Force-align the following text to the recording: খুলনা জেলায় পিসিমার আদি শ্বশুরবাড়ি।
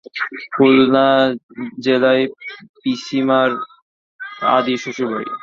খুলনা 0.53 1.07
জেলায় 1.85 2.23
পিসিমার 2.75 3.49
আদি 4.51 4.73
শ্বশুরবাড়ি। 4.83 5.29